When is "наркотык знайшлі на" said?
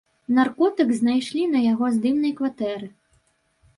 0.37-1.59